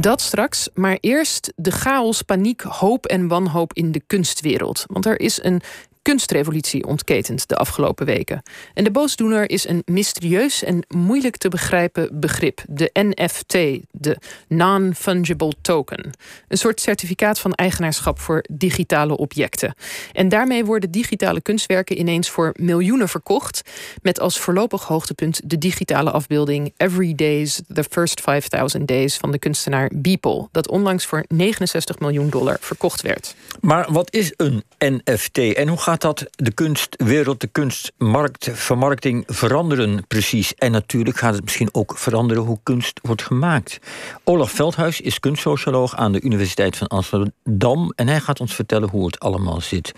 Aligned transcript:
Dat 0.00 0.20
straks, 0.20 0.68
maar 0.74 0.98
eerst 1.00 1.52
de 1.56 1.70
chaos, 1.70 2.22
paniek, 2.22 2.60
hoop 2.60 3.06
en 3.06 3.28
wanhoop 3.28 3.72
in 3.72 3.92
de 3.92 4.02
kunstwereld. 4.06 4.84
Want 4.86 5.06
er 5.06 5.20
is 5.20 5.42
een 5.42 5.60
kunstrevolutie 6.06 6.86
ontketend 6.86 7.48
de 7.48 7.56
afgelopen 7.56 8.06
weken. 8.06 8.42
En 8.74 8.84
de 8.84 8.90
boosdoener 8.90 9.50
is 9.50 9.68
een 9.68 9.82
mysterieus 9.84 10.62
en 10.62 10.84
moeilijk 10.88 11.36
te 11.36 11.48
begrijpen 11.48 12.20
begrip: 12.20 12.62
de 12.68 12.90
NFT, 12.92 13.52
de 13.90 14.16
Non-Fungible 14.48 15.52
Token. 15.60 16.10
Een 16.48 16.58
soort 16.58 16.80
certificaat 16.80 17.38
van 17.38 17.52
eigenaarschap 17.52 18.18
voor 18.18 18.44
digitale 18.50 19.16
objecten. 19.16 19.74
En 20.12 20.28
daarmee 20.28 20.64
worden 20.64 20.90
digitale 20.90 21.40
kunstwerken 21.40 21.98
ineens 21.98 22.30
voor 22.30 22.54
miljoenen 22.60 23.08
verkocht, 23.08 23.62
met 24.02 24.20
als 24.20 24.38
voorlopig 24.38 24.82
hoogtepunt 24.82 25.40
de 25.44 25.58
digitale 25.58 26.10
afbeelding 26.10 26.72
Every 26.76 27.14
Days, 27.14 27.60
The 27.72 27.84
First 27.90 28.20
5000 28.20 28.88
Days 28.88 29.16
van 29.16 29.30
de 29.30 29.38
kunstenaar 29.38 29.90
Beeple, 29.94 30.48
dat 30.52 30.68
onlangs 30.68 31.06
voor 31.06 31.24
69 31.28 31.98
miljoen 31.98 32.30
dollar 32.30 32.56
verkocht 32.60 33.02
werd. 33.02 33.34
Maar 33.60 33.92
wat 33.92 34.14
is 34.14 34.32
een 34.36 34.64
NFT 34.78 35.38
en 35.38 35.68
hoe 35.68 35.78
gaat 35.78 35.94
dat 36.00 36.26
de 36.30 36.52
kunstwereld, 36.52 37.40
de 37.40 37.46
kunstmarkt, 37.46 38.50
vermarkting 38.52 39.24
veranderen 39.26 40.06
precies? 40.06 40.54
En 40.54 40.72
natuurlijk 40.72 41.16
gaat 41.16 41.34
het 41.34 41.44
misschien 41.44 41.68
ook 41.72 41.98
veranderen 41.98 42.42
hoe 42.42 42.58
kunst 42.62 43.00
wordt 43.02 43.22
gemaakt. 43.22 43.78
Olaf 44.24 44.50
Veldhuis 44.50 45.00
is 45.00 45.20
kunstsocioloog 45.20 45.96
aan 45.96 46.12
de 46.12 46.20
Universiteit 46.20 46.76
van 46.76 46.86
Amsterdam 46.86 47.92
en 47.96 48.08
hij 48.08 48.20
gaat 48.20 48.40
ons 48.40 48.54
vertellen 48.54 48.88
hoe 48.88 49.06
het 49.06 49.20
allemaal 49.20 49.60
zit. 49.60 49.92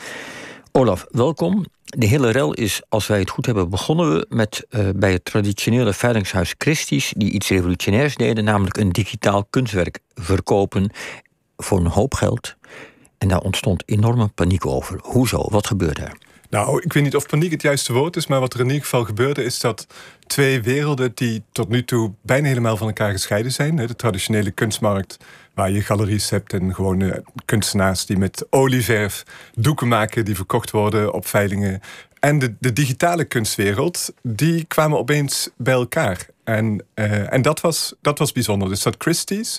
Olaf, 0.73 1.07
welkom. 1.11 1.65
De 1.85 2.07
hele 2.07 2.31
rel 2.31 2.55
is, 2.55 2.83
als 2.89 3.07
wij 3.07 3.19
het 3.19 3.31
goed 3.31 3.47
hebben, 3.47 3.71
begonnen 3.71 4.15
we 4.15 4.27
met 4.29 4.67
uh, 4.71 4.89
bij 4.97 5.13
het 5.13 5.25
traditionele 5.25 5.93
veilingshuis 5.93 6.55
Christie's, 6.59 7.13
die 7.17 7.31
iets 7.31 7.49
revolutionairs 7.49 8.15
deden, 8.15 8.45
namelijk 8.45 8.77
een 8.77 8.93
digitaal 8.93 9.45
kunstwerk 9.51 9.99
verkopen 10.15 10.91
voor 11.57 11.79
een 11.79 11.87
hoop 11.87 12.15
geld. 12.15 12.57
En 13.19 13.29
daar 13.29 13.41
ontstond 13.41 13.83
enorme 13.87 14.29
paniek 14.29 14.67
over. 14.67 14.99
Hoezo? 15.03 15.47
Wat 15.51 15.67
gebeurde 15.67 16.03
er? 16.03 16.17
Nou, 16.51 16.83
ik 16.83 16.93
weet 16.93 17.03
niet 17.03 17.17
of 17.17 17.27
paniek 17.27 17.51
het 17.51 17.63
juiste 17.63 17.93
woord 17.93 18.17
is, 18.17 18.27
maar 18.27 18.41
wat 18.41 18.55
er 18.55 18.61
in 18.61 18.67
ieder 18.67 18.83
geval 18.83 19.05
gebeurde 19.05 19.45
is 19.45 19.61
dat 19.61 19.87
twee 20.27 20.63
werelden 20.63 21.13
die 21.15 21.43
tot 21.53 21.69
nu 21.69 21.85
toe 21.85 22.13
bijna 22.23 22.49
helemaal 22.49 22.77
van 22.77 22.87
elkaar 22.87 23.13
gescheiden 23.13 23.53
zijn. 23.53 23.77
De 23.77 23.97
traditionele 23.97 24.51
kunstmarkt, 24.51 25.19
waar 25.55 25.71
je 25.71 25.81
galeries 25.81 26.31
hebt 26.31 26.53
en 26.53 26.75
gewone 26.75 27.25
kunstenaars 27.45 28.07
die 28.07 28.19
met 28.19 28.47
olieverf 28.51 29.23
doeken 29.55 29.89
maken 29.89 30.25
die 30.25 30.37
verkocht 30.37 30.71
worden 30.71 31.13
op 31.13 31.27
veilingen. 31.27 31.81
En 32.21 32.39
de, 32.39 32.55
de 32.59 32.73
digitale 32.73 33.25
kunstwereld, 33.25 34.13
die 34.23 34.65
kwamen 34.65 34.99
opeens 34.99 35.51
bij 35.57 35.75
elkaar. 35.75 36.27
En, 36.49 36.85
uh, 36.95 37.33
en 37.33 37.43
dat, 37.43 37.61
was, 37.61 37.95
dat 38.01 38.19
was 38.19 38.33
bijzonder. 38.33 38.69
Dus 38.69 38.83
dat 38.83 38.95
Christie's 38.99 39.59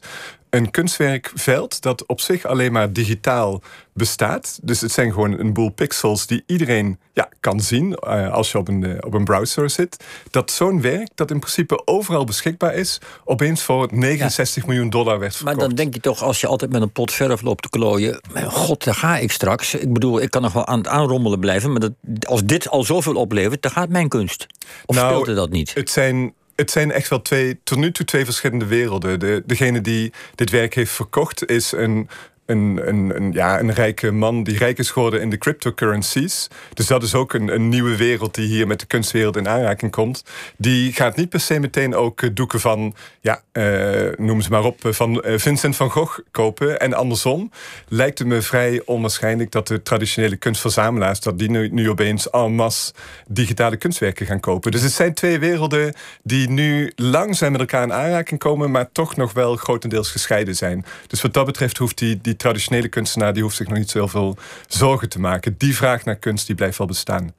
een 0.50 0.72
kunstwerkveld 0.72 1.82
dat 1.82 2.06
op 2.06 2.22
zich 2.22 2.45
alleen 2.45 2.72
maar 2.72 2.94
digitaal 2.94 3.62
bestaat. 3.94 4.59
Dus 4.62 4.82
het 4.82 4.92
zijn 4.92 5.14
gewoon 5.14 5.40
een 5.40 5.54
boel 5.54 5.70
pixels 5.70 6.28
die 6.28 6.44
iedereen 6.45 7.00
ja, 7.14 7.30
kan 7.40 7.60
zien 7.60 7.98
uh, 8.08 8.32
als 8.32 8.52
je 8.52 8.58
op 8.58 8.67
een, 8.67 8.84
uh, 8.84 8.98
op 9.00 9.14
een 9.14 9.23
browser 9.23 9.70
zit. 9.70 10.04
Dat 10.30 10.52
zo'n 10.52 10.82
werk, 10.82 11.10
dat 11.16 11.32
in 11.32 11.40
principe 11.40 11.82
overal 11.86 12.23
beschikbaar 12.23 12.73
is, 12.73 13.00
opeens 13.26 13.64
voor 13.64 13.88
69 13.92 14.66
miljoen 14.66 14.90
dollar 14.90 15.20
werd 15.20 15.36
verkocht. 15.36 15.58
Maar 15.58 15.67
dan 15.67 15.76
denk 15.76 15.94
je 15.94 16.00
toch, 16.00 16.23
als 16.23 16.42
je 16.42 16.48
altijd 16.48 16.72
met 16.72 16.82
een 16.82 16.92
pot 16.92 17.12
verf 17.12 17.42
loopt 17.42 17.62
te 17.62 17.70
klooien... 17.70 18.22
god, 18.48 18.84
daar 18.84 18.95
ga 18.95 19.17
ik 19.17 19.32
straks. 19.32 19.76
Ik 19.76 19.94
bedoel, 19.94 20.22
ik 20.22 20.32
kan 20.32 20.42
nog 20.42 20.54
wel 20.54 20.66
aan 20.66 20.78
het 20.78 20.88
aanrommelen 20.88 21.40
blijven... 21.40 21.72
maar 21.72 21.80
dat, 21.80 21.94
als 22.28 22.44
dit 22.44 22.70
al 22.70 22.84
zoveel 22.84 23.16
oplevert, 23.16 23.62
dan 23.62 23.72
gaat 23.72 23.90
mijn 23.90 24.08
kunst. 24.08 24.48
Of 24.86 24.95
nou, 24.95 25.08
speelde 25.12 25.34
dat 25.34 25.50
niet? 25.50 25.73
Het 25.73 25.90
zijn 25.90 26.34
het 26.60 26.72
zijn 26.72 26.92
echt 26.92 27.10
wel 27.10 27.22
twee, 27.22 27.60
tot 27.64 27.78
nu 27.78 27.92
toe 27.92 28.06
twee 28.06 28.26
verschillende 28.26 28.66
werelden. 28.66 29.20
De, 29.20 29.44
degene 29.46 29.82
die 29.82 30.14
dit 30.36 30.50
werk 30.50 30.74
heeft 30.74 30.92
verkocht 30.92 31.46
is 31.50 31.72
een, 31.72 32.10
een, 32.50 32.81
een, 33.16 33.31
ja, 33.31 33.59
een 33.59 33.73
rijke 33.73 34.11
man 34.11 34.44
die 34.44 34.58
rijk 34.58 34.78
is 34.78 34.92
geworden 34.92 35.22
in 35.22 35.30
de 35.30 35.38
cryptocurrencies. 35.38 36.47
Dus 36.73 36.88
dat 36.88 37.03
is 37.03 37.16
ook 37.16 37.33
een, 37.33 37.48
een 37.48 37.70
nieuwe 37.70 37.95
wereld 37.95 38.36
die 38.36 38.48
hier 38.48 38.67
met 38.67 38.80
de 38.80 38.86
kunstwereld 38.86 39.36
in 39.36 39.48
aanraking 39.48 39.92
komt. 39.92 40.23
Die 40.58 40.93
gaat 40.93 41.15
niet 41.15 41.30
per 41.30 41.39
se 41.39 41.59
meteen 41.59 41.95
ook 41.95 42.21
eh, 42.21 42.30
doeken 42.33 42.59
van, 42.59 42.95
ja, 43.21 43.42
uh, 43.54 44.11
noem 44.17 44.42
ze 44.42 44.49
maar 44.49 44.64
op, 44.64 44.86
eh, 44.86 44.92
van 44.92 45.23
Vincent 45.26 45.76
van 45.76 45.89
Gogh 45.89 46.20
kopen. 46.32 46.80
En 46.80 46.93
andersom 46.93 47.52
lijkt 47.88 48.20
het 48.20 48.27
me 48.27 48.42
vrij 48.42 48.82
onwaarschijnlijk 48.86 49.52
dat 49.52 49.67
de 49.67 49.82
traditionele 49.82 50.36
kunstverzamelaars, 50.36 51.20
dat 51.20 51.39
die 51.39 51.49
nu, 51.49 51.70
nu 51.70 51.89
opeens 51.89 52.30
en 52.30 52.54
masse 52.55 52.93
digitale 53.27 53.77
kunstwerken 53.77 54.26
gaan 54.26 54.39
kopen. 54.39 54.71
Dus 54.71 54.82
het 54.82 54.92
zijn 54.92 55.14
twee 55.14 55.39
werelden 55.39 55.93
die 56.23 56.49
nu 56.49 56.92
langzaam 56.95 57.52
met 57.52 57.61
elkaar 57.61 57.83
in 57.83 57.93
aanraking 57.93 58.39
komen, 58.39 58.71
maar 58.71 58.92
toch 58.92 59.15
nog 59.15 59.33
wel 59.33 59.55
grotendeels 59.55 60.11
gescheiden 60.11 60.55
zijn. 60.55 60.86
Dus 61.08 61.21
wat 61.21 61.33
dat 61.33 61.45
betreft 61.45 61.77
hoeft 61.77 61.98
die 61.98 62.36
traditionele 62.39 62.88
kunstenaar 62.88 63.33
die 63.33 63.44
hoeft 63.44 63.55
zich 63.55 63.67
nog 63.67 63.77
niet 63.77 63.89
zoveel 63.89 64.38
zorgen 64.67 65.10
te 65.10 65.20
maken. 65.20 65.55
Die 65.58 65.76
vraag 65.76 66.05
naar 66.05 66.16
kunst 66.16 66.45
die 66.45 66.55
blijft 66.55 66.77
wel 66.77 66.88
bestaan. 66.88 67.33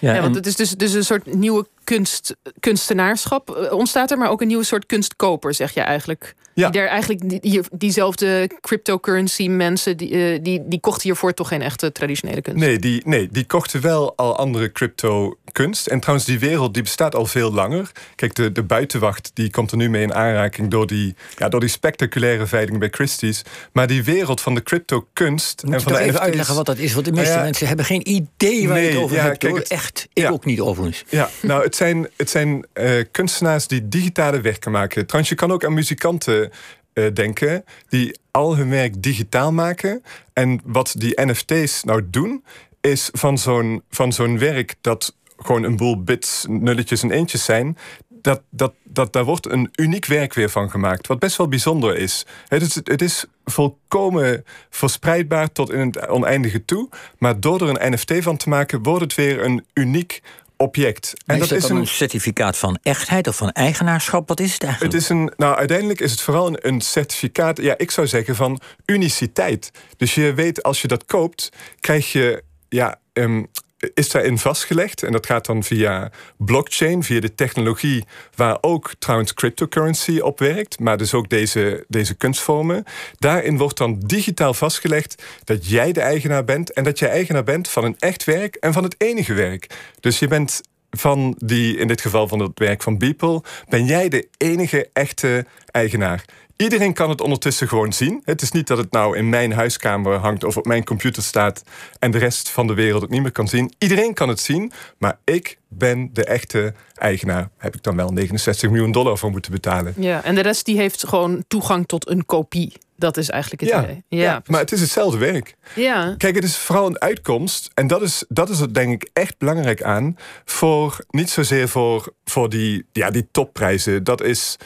Ja, 0.00 0.14
ja 0.14 0.20
want 0.20 0.34
het 0.34 0.46
is 0.46 0.56
dus, 0.56 0.70
dus 0.70 0.92
een 0.92 1.04
soort 1.04 1.34
nieuwe 1.34 1.66
kunst, 1.86 2.36
kunstenaarschap 2.60 3.50
eh, 3.50 3.72
ontstaat 3.72 4.10
er, 4.10 4.18
maar 4.18 4.30
ook 4.30 4.40
een 4.40 4.46
nieuwe 4.46 4.64
soort 4.64 4.86
kunstkoper, 4.86 5.54
zeg 5.54 5.74
je 5.74 5.80
eigenlijk. 5.80 6.34
Ja. 6.54 6.70
Die 6.70 6.80
er 6.80 6.88
eigenlijk 6.88 7.42
die, 7.42 7.62
diezelfde 7.72 8.50
cryptocurrency 8.60 9.48
mensen 9.48 9.96
die, 9.96 10.10
uh, 10.10 10.38
die, 10.42 10.62
die 10.66 10.80
kochten 10.80 11.02
hiervoor 11.02 11.34
toch 11.34 11.48
geen 11.48 11.62
echte 11.62 11.92
traditionele 11.92 12.40
kunst. 12.40 12.60
Nee, 12.60 12.78
die, 12.78 13.02
nee, 13.04 13.28
die 13.30 13.44
kochten 13.46 13.80
wel 13.80 14.16
al 14.16 14.36
andere 14.36 14.72
crypto 14.72 15.38
kunst. 15.52 15.86
En 15.86 16.00
trouwens, 16.00 16.26
die 16.26 16.38
wereld 16.38 16.74
die 16.74 16.82
bestaat 16.82 17.14
al 17.14 17.26
veel 17.26 17.52
langer. 17.52 17.90
Kijk, 18.14 18.34
de, 18.34 18.52
de 18.52 18.62
buitenwacht 18.62 19.30
die 19.34 19.50
komt 19.50 19.70
er 19.70 19.76
nu 19.76 19.90
mee 19.90 20.02
in 20.02 20.14
aanraking 20.14 20.70
door 20.70 20.86
die, 20.86 21.14
ja, 21.36 21.48
door 21.48 21.60
die 21.60 21.68
spectaculaire 21.68 22.46
veiling 22.46 22.78
bij 22.78 22.88
Christie's. 22.88 23.42
Maar 23.72 23.86
die 23.86 24.04
wereld 24.04 24.40
van 24.40 24.54
de 24.54 24.62
crypto 24.62 25.06
kunst. 25.12 25.62
en 25.62 25.80
van 25.80 25.92
de 25.92 25.98
even 25.98 26.20
uitleggen 26.20 26.54
wat 26.54 26.66
dat 26.66 26.78
is? 26.78 26.92
Want 26.92 27.04
de 27.04 27.12
meeste 27.12 27.38
mensen 27.38 27.66
hebben 27.66 27.84
geen 27.84 28.08
idee 28.08 28.68
waar 28.68 28.80
je 28.80 28.88
het 28.88 28.98
over 29.02 29.16
ja, 29.16 29.22
hebt. 29.22 29.38
Kijk, 29.38 29.58
Echt, 29.58 30.08
ik 30.12 30.30
ook 30.30 30.44
niet 30.44 30.60
overigens. 30.60 31.04
Ja, 31.08 31.30
nou, 31.42 31.62
het 31.62 31.75
zijn, 31.76 32.08
het 32.16 32.30
zijn 32.30 32.66
uh, 32.74 33.04
kunstenaars 33.10 33.66
die 33.66 33.88
digitale 33.88 34.40
werken 34.40 34.70
maken. 34.70 35.06
Trouwens, 35.06 35.30
je 35.30 35.36
kan 35.36 35.52
ook 35.52 35.64
aan 35.64 35.74
muzikanten 35.74 36.50
uh, 36.94 37.12
denken 37.14 37.64
die 37.88 38.18
al 38.30 38.56
hun 38.56 38.70
werk 38.70 39.02
digitaal 39.02 39.52
maken. 39.52 40.02
En 40.32 40.60
wat 40.64 40.94
die 40.98 41.24
NFT's 41.24 41.84
nou 41.84 42.02
doen, 42.10 42.44
is 42.80 43.10
van 43.12 43.38
zo'n 43.38 43.82
van 43.90 44.12
zo'n 44.12 44.38
werk 44.38 44.74
dat 44.80 45.16
gewoon 45.38 45.62
een 45.62 45.76
boel 45.76 46.02
bits, 46.02 46.44
nulletjes 46.48 47.02
en 47.02 47.10
eentjes 47.10 47.44
zijn. 47.44 47.78
Dat, 48.08 48.42
dat, 48.50 48.74
dat, 48.84 49.12
daar 49.12 49.24
wordt 49.24 49.50
een 49.50 49.68
uniek 49.76 50.06
werk 50.06 50.34
weer 50.34 50.50
van 50.50 50.70
gemaakt. 50.70 51.06
Wat 51.06 51.18
best 51.18 51.36
wel 51.36 51.48
bijzonder 51.48 51.96
is. 51.96 52.26
Het 52.48 52.62
is, 52.62 52.74
het 52.74 53.02
is 53.02 53.24
volkomen 53.44 54.44
verspreidbaar 54.70 55.52
tot 55.52 55.72
in 55.72 55.86
het 55.86 56.08
oneindige 56.08 56.64
toe. 56.64 56.88
Maar 57.18 57.40
door 57.40 57.60
er 57.60 57.68
een 57.68 57.92
NFT 57.92 58.12
van 58.18 58.36
te 58.36 58.48
maken, 58.48 58.82
wordt 58.82 59.02
het 59.02 59.14
weer 59.14 59.44
een 59.44 59.64
uniek 59.74 60.22
object. 60.56 61.12
En 61.26 61.40
is 61.40 61.48
dat, 61.48 61.58
is 61.58 61.68
een, 61.68 61.76
een, 61.76 61.86
certificaat 61.86 62.56
van 62.56 62.78
echtheid 62.82 63.28
of 63.28 63.36
van 63.36 63.50
eigenaarschap? 63.50 64.28
Wat 64.28 64.40
is 64.40 64.52
het 64.52 64.62
eigenlijk? 64.62 64.92
Het 64.92 65.02
is 65.02 65.08
een, 65.08 65.32
nou, 65.36 65.56
uiteindelijk 65.56 66.00
is 66.00 66.10
het 66.10 66.20
vooral 66.20 66.46
een, 66.46 66.58
een, 66.60 66.80
certificaat, 66.80 67.62
ja, 67.62 67.74
ik 67.78 67.90
zou 67.90 68.06
zeggen 68.06 68.36
van 68.36 68.60
uniciteit. 68.86 69.70
Dus 69.96 70.14
je 70.14 70.34
weet, 70.34 70.62
als 70.62 70.82
je 70.82 70.88
dat 70.88 71.04
koopt, 71.04 71.48
krijg 71.80 72.12
je 72.12 72.42
ja, 72.68 72.98
um, 73.12 73.46
is 73.94 74.10
daarin 74.10 74.38
vastgelegd. 74.38 75.02
En 75.02 75.12
dat 75.12 75.26
gaat 75.26 75.46
dan 75.46 75.62
via 75.62 76.10
blockchain, 76.36 77.02
via 77.02 77.20
de 77.20 77.34
technologie 77.34 78.04
waar 78.34 78.58
ook 78.60 78.90
trouwens 78.98 79.34
cryptocurrency 79.34 80.18
op 80.18 80.38
werkt, 80.38 80.78
maar 80.78 80.96
dus 80.96 81.14
ook 81.14 81.28
deze, 81.28 81.84
deze 81.88 82.14
kunstvormen. 82.14 82.84
Daarin 83.18 83.58
wordt 83.58 83.78
dan 83.78 83.98
digitaal 83.98 84.54
vastgelegd 84.54 85.22
dat 85.44 85.68
jij 85.68 85.92
de 85.92 86.00
eigenaar 86.00 86.44
bent 86.44 86.72
en 86.72 86.84
dat 86.84 86.98
jij 86.98 87.08
eigenaar 87.08 87.44
bent 87.44 87.68
van 87.68 87.84
een 87.84 87.96
echt 87.98 88.24
werk 88.24 88.54
en 88.54 88.72
van 88.72 88.82
het 88.82 88.94
enige 88.98 89.34
werk. 89.34 89.66
Dus 90.00 90.18
je 90.18 90.28
bent 90.28 90.60
van 90.90 91.34
die, 91.38 91.76
in 91.76 91.88
dit 91.88 92.00
geval 92.00 92.28
van 92.28 92.38
het 92.38 92.58
werk 92.58 92.82
van 92.82 92.98
Beeple, 92.98 93.42
ben 93.68 93.84
jij 93.84 94.08
de 94.08 94.28
enige 94.36 94.88
echte 94.92 95.46
eigenaar. 95.70 96.24
Iedereen 96.56 96.92
kan 96.92 97.10
het 97.10 97.20
ondertussen 97.20 97.68
gewoon 97.68 97.92
zien. 97.92 98.22
Het 98.24 98.42
is 98.42 98.50
niet 98.50 98.66
dat 98.66 98.78
het 98.78 98.92
nou 98.92 99.16
in 99.16 99.28
mijn 99.28 99.52
huiskamer 99.52 100.16
hangt 100.16 100.44
of 100.44 100.56
op 100.56 100.66
mijn 100.66 100.84
computer 100.84 101.22
staat 101.22 101.62
en 101.98 102.10
de 102.10 102.18
rest 102.18 102.48
van 102.48 102.66
de 102.66 102.74
wereld 102.74 103.02
het 103.02 103.10
niet 103.10 103.22
meer 103.22 103.32
kan 103.32 103.48
zien. 103.48 103.72
Iedereen 103.78 104.14
kan 104.14 104.28
het 104.28 104.40
zien, 104.40 104.72
maar 104.98 105.18
ik 105.24 105.58
ben 105.68 106.10
de 106.12 106.24
echte 106.24 106.74
eigenaar. 106.94 107.50
Heb 107.58 107.74
ik 107.74 107.82
dan 107.82 107.96
wel 107.96 108.10
69 108.10 108.70
miljoen 108.70 108.92
dollar 108.92 109.18
voor 109.18 109.30
moeten 109.30 109.52
betalen. 109.52 109.94
Ja, 109.96 110.24
en 110.24 110.34
de 110.34 110.42
rest 110.42 110.64
die 110.64 110.76
heeft 110.76 111.06
gewoon 111.06 111.44
toegang 111.48 111.86
tot 111.86 112.08
een 112.08 112.26
kopie. 112.26 112.72
Dat 112.98 113.16
is 113.16 113.28
eigenlijk 113.28 113.62
het 113.62 113.70
ja, 113.70 113.82
idee. 113.82 114.04
Ja, 114.08 114.22
ja, 114.22 114.42
maar 114.46 114.60
het 114.60 114.72
is 114.72 114.80
hetzelfde 114.80 115.18
werk. 115.18 115.56
Ja. 115.74 116.14
Kijk, 116.18 116.34
het 116.34 116.44
is 116.44 116.56
vooral 116.56 116.86
een 116.86 117.00
uitkomst. 117.00 117.70
En 117.74 117.86
dat 117.86 118.02
is, 118.02 118.24
dat 118.28 118.48
is 118.48 118.58
het 118.58 118.74
denk 118.74 119.02
ik 119.02 119.10
echt 119.12 119.38
belangrijk 119.38 119.82
aan. 119.82 120.16
Voor, 120.44 120.98
niet 121.10 121.30
zozeer 121.30 121.68
voor, 121.68 122.12
voor 122.24 122.48
die, 122.48 122.86
ja, 122.92 123.10
die 123.10 123.28
topprijzen. 123.30 124.04
Dat 124.04 124.22
is, 124.22 124.56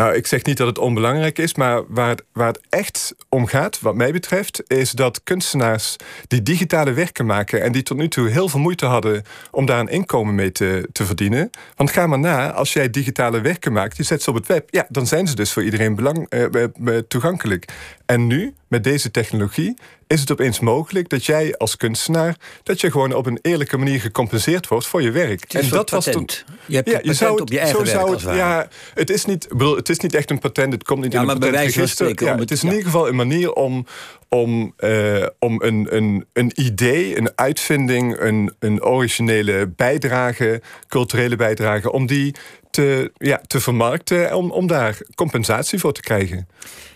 Nou, 0.00 0.14
ik 0.14 0.26
zeg 0.26 0.44
niet 0.44 0.56
dat 0.56 0.66
het 0.66 0.78
onbelangrijk 0.78 1.38
is, 1.38 1.54
maar 1.54 1.82
waar 1.88 2.08
het, 2.08 2.22
waar 2.32 2.46
het 2.46 2.60
echt 2.68 3.14
om 3.28 3.46
gaat, 3.46 3.80
wat 3.80 3.94
mij 3.94 4.12
betreft, 4.12 4.62
is 4.66 4.90
dat 4.90 5.22
kunstenaars 5.22 5.96
die 6.26 6.42
digitale 6.42 6.92
werken 6.92 7.26
maken 7.26 7.62
en 7.62 7.72
die 7.72 7.82
tot 7.82 7.96
nu 7.96 8.08
toe 8.08 8.28
heel 8.28 8.48
veel 8.48 8.60
moeite 8.60 8.86
hadden 8.86 9.22
om 9.50 9.66
daar 9.66 9.80
een 9.80 9.88
inkomen 9.88 10.34
mee 10.34 10.52
te, 10.52 10.88
te 10.92 11.04
verdienen. 11.04 11.50
Want 11.76 11.90
ga 11.90 12.06
maar 12.06 12.18
na, 12.18 12.52
als 12.52 12.72
jij 12.72 12.90
digitale 12.90 13.40
werken 13.40 13.72
maakt, 13.72 13.96
je 13.96 14.02
zet 14.02 14.22
ze 14.22 14.30
op 14.30 14.36
het 14.36 14.46
web, 14.46 14.68
ja, 14.70 14.86
dan 14.88 15.06
zijn 15.06 15.26
ze 15.26 15.34
dus 15.34 15.52
voor 15.52 15.64
iedereen 15.64 15.94
belang, 15.94 16.26
eh, 16.28 16.44
eh, 16.44 16.62
eh 16.84 17.02
toegankelijk. 17.08 17.72
En 18.10 18.26
nu, 18.26 18.54
met 18.68 18.84
deze 18.84 19.10
technologie, 19.10 19.76
is 20.06 20.20
het 20.20 20.30
opeens 20.30 20.60
mogelijk 20.60 21.08
dat 21.08 21.26
jij 21.26 21.56
als 21.56 21.76
kunstenaar... 21.76 22.36
dat 22.62 22.80
je 22.80 22.90
gewoon 22.90 23.12
op 23.12 23.26
een 23.26 23.38
eerlijke 23.42 23.76
manier 23.76 24.00
gecompenseerd 24.00 24.68
wordt 24.68 24.86
voor 24.86 25.02
je 25.02 25.10
werk. 25.10 25.54
en 25.54 25.68
dat 25.68 25.90
was 25.90 26.04
toen. 26.04 26.28
Je 26.66 26.76
hebt 26.76 26.90
ja, 26.90 26.98
je 27.02 27.14
zou 27.14 27.40
op 27.40 27.50
je 27.50 27.58
eigen 27.58 27.76
zo 27.76 27.84
werk 27.84 27.98
zou 27.98 28.10
het, 28.12 28.36
Ja, 28.36 28.68
het 28.94 29.10
is, 29.10 29.24
niet, 29.24 29.48
bedoel, 29.48 29.76
het 29.76 29.88
is 29.88 29.98
niet 29.98 30.14
echt 30.14 30.30
een 30.30 30.38
patent, 30.38 30.72
het 30.72 30.84
komt 30.84 31.02
niet 31.02 31.12
ja, 31.12 31.22
in 31.22 31.28
een 31.28 31.38
patentregister. 31.38 32.24
Ja, 32.24 32.36
het 32.36 32.50
is 32.50 32.62
in 32.62 32.68
ieder 32.68 32.84
geval 32.84 33.08
een 33.08 33.16
manier 33.16 33.52
om, 33.52 33.86
om, 34.28 34.74
uh, 34.78 35.26
om 35.38 35.62
een, 35.62 35.86
een, 35.90 36.26
een 36.32 36.52
idee, 36.54 37.18
een 37.18 37.30
uitvinding... 37.34 38.20
een, 38.20 38.54
een 38.58 38.84
originele 38.84 39.72
bijdrage, 39.76 40.62
culturele 40.88 41.36
bijdrage... 41.36 41.92
om 41.92 42.06
die 42.06 42.34
te, 42.70 43.12
ja, 43.16 43.40
te 43.46 43.60
vermarkten, 43.60 44.34
om, 44.34 44.50
om 44.50 44.66
daar 44.66 44.98
compensatie 45.14 45.78
voor 45.78 45.92
te 45.92 46.00
krijgen. 46.00 46.48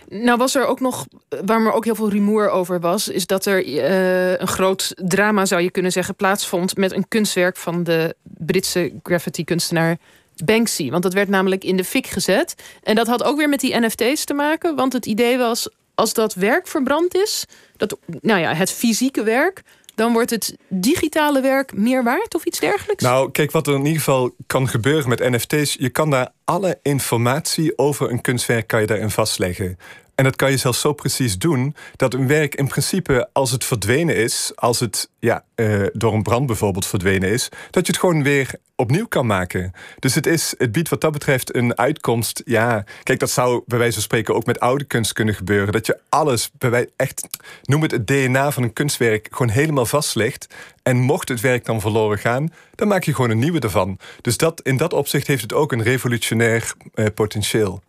Nou 0.09 0.37
was 0.37 0.55
er 0.55 0.65
ook 0.65 0.79
nog, 0.79 1.05
waar 1.45 1.65
er 1.65 1.71
ook 1.71 1.85
heel 1.85 1.95
veel 1.95 2.09
rumoer 2.09 2.49
over 2.49 2.79
was... 2.79 3.07
is 3.07 3.25
dat 3.25 3.45
er 3.45 3.65
uh, 3.65 4.39
een 4.39 4.47
groot 4.47 4.93
drama, 4.95 5.45
zou 5.45 5.61
je 5.61 5.71
kunnen 5.71 5.91
zeggen, 5.91 6.15
plaatsvond... 6.15 6.77
met 6.77 6.91
een 6.91 7.07
kunstwerk 7.07 7.57
van 7.57 7.83
de 7.83 8.15
Britse 8.23 8.93
graffiti-kunstenaar 9.03 9.97
Banksy. 10.45 10.89
Want 10.89 11.03
dat 11.03 11.13
werd 11.13 11.29
namelijk 11.29 11.63
in 11.63 11.77
de 11.77 11.83
fik 11.83 12.07
gezet. 12.07 12.55
En 12.83 12.95
dat 12.95 13.07
had 13.07 13.23
ook 13.23 13.37
weer 13.37 13.49
met 13.49 13.59
die 13.59 13.79
NFT's 13.79 14.25
te 14.25 14.33
maken. 14.33 14.75
Want 14.75 14.93
het 14.93 15.05
idee 15.05 15.37
was, 15.37 15.69
als 15.95 16.13
dat 16.13 16.33
werk 16.33 16.67
verbrand 16.67 17.15
is... 17.15 17.45
Dat, 17.77 17.97
nou 18.21 18.39
ja, 18.39 18.53
het 18.53 18.71
fysieke 18.71 19.23
werk 19.23 19.63
dan 19.95 20.13
wordt 20.13 20.29
het 20.29 20.55
digitale 20.67 21.41
werk 21.41 21.73
meer 21.73 22.03
waard 22.03 22.35
of 22.35 22.45
iets 22.45 22.59
dergelijks? 22.59 23.03
Nou, 23.03 23.31
kijk, 23.31 23.51
wat 23.51 23.67
er 23.67 23.73
in 23.73 23.79
ieder 23.85 23.97
geval 23.97 24.35
kan 24.47 24.67
gebeuren 24.67 25.09
met 25.09 25.19
NFT's... 25.19 25.75
je 25.79 25.89
kan 25.89 26.09
daar 26.09 26.31
alle 26.43 26.79
informatie 26.81 27.77
over 27.77 28.11
een 28.11 28.21
kunstwerk 28.21 28.67
kan 28.67 28.81
je 28.81 28.87
daarin 28.87 29.09
vastleggen. 29.09 29.77
En 30.15 30.23
dat 30.23 30.35
kan 30.35 30.51
je 30.51 30.57
zelfs 30.57 30.79
zo 30.79 30.93
precies 30.93 31.37
doen 31.37 31.75
dat 31.95 32.13
een 32.13 32.27
werk 32.27 32.55
in 32.55 32.67
principe, 32.67 33.29
als 33.33 33.51
het 33.51 33.63
verdwenen 33.63 34.15
is, 34.15 34.51
als 34.55 34.79
het 34.79 35.09
ja, 35.19 35.43
uh, 35.55 35.85
door 35.93 36.13
een 36.13 36.23
brand 36.23 36.45
bijvoorbeeld 36.45 36.85
verdwenen 36.85 37.29
is, 37.29 37.49
dat 37.69 37.85
je 37.85 37.91
het 37.91 38.01
gewoon 38.01 38.23
weer 38.23 38.55
opnieuw 38.75 39.07
kan 39.07 39.25
maken. 39.25 39.71
Dus 39.99 40.15
het, 40.15 40.25
is, 40.25 40.53
het 40.57 40.71
biedt 40.71 40.89
wat 40.89 41.01
dat 41.01 41.11
betreft 41.11 41.55
een 41.55 41.77
uitkomst. 41.77 42.41
Ja, 42.45 42.83
kijk, 43.03 43.19
dat 43.19 43.29
zou 43.29 43.63
bij 43.65 43.77
wijze 43.77 43.93
van 43.93 44.01
spreken 44.01 44.35
ook 44.35 44.45
met 44.45 44.59
oude 44.59 44.83
kunst 44.83 45.13
kunnen 45.13 45.35
gebeuren. 45.35 45.73
Dat 45.73 45.85
je 45.85 45.99
alles, 46.09 46.51
bij 46.57 46.89
echt, 46.95 47.27
noem 47.63 47.81
het 47.81 47.91
het 47.91 48.07
DNA 48.07 48.51
van 48.51 48.63
een 48.63 48.73
kunstwerk, 48.73 49.27
gewoon 49.31 49.49
helemaal 49.49 49.85
vastlegt. 49.85 50.47
En 50.83 50.97
mocht 50.97 51.29
het 51.29 51.41
werk 51.41 51.65
dan 51.65 51.81
verloren 51.81 52.17
gaan, 52.17 52.53
dan 52.75 52.87
maak 52.87 53.03
je 53.03 53.13
gewoon 53.13 53.29
een 53.29 53.39
nieuwe 53.39 53.59
ervan. 53.59 53.99
Dus 54.21 54.37
dat, 54.37 54.61
in 54.61 54.77
dat 54.77 54.93
opzicht 54.93 55.27
heeft 55.27 55.41
het 55.41 55.53
ook 55.53 55.71
een 55.71 55.83
revolutionair 55.83 56.73
uh, 56.95 57.05
potentieel. 57.15 57.83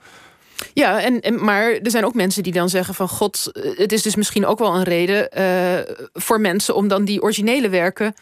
Ja, 0.73 1.03
en, 1.03 1.21
en, 1.21 1.45
maar 1.45 1.71
er 1.71 1.91
zijn 1.91 2.05
ook 2.05 2.15
mensen 2.15 2.43
die 2.43 2.53
dan 2.53 2.69
zeggen 2.69 2.95
van... 2.95 3.09
god, 3.09 3.51
eh, 3.53 3.79
het 3.79 3.93
is 3.93 4.03
dus 4.03 4.17
misschien 4.17 4.47
ook 4.47 4.59
wel 4.59 4.75
een 4.75 4.83
reden 4.83 5.29
uh, 5.39 5.95
voor 6.13 6.41
mensen... 6.41 6.75
om 6.75 6.89
dan 6.89 7.05
die 7.05 7.23
originele 7.23 7.69
werken 7.69 8.15